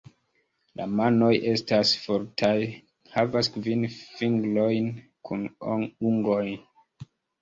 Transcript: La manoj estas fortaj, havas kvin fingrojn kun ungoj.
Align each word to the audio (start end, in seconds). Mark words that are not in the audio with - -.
La 0.79 0.85
manoj 0.99 1.29
estas 1.49 1.91
fortaj, 2.05 2.55
havas 3.17 3.49
kvin 3.59 3.83
fingrojn 3.99 4.89
kun 5.31 5.45
ungoj. 5.75 6.45